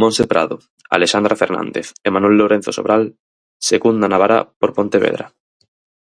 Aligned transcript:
Montse 0.00 0.24
Prado, 0.32 0.56
Alexandra 0.96 1.38
Fernández 1.42 1.86
e 2.06 2.08
Manuel 2.10 2.36
Lourenzo 2.38 2.70
Sobral 2.76 3.02
secundan 3.70 4.10
a 4.12 4.20
Bará 4.22 4.38
por 4.60 4.70
Pontevedra. 4.76 5.26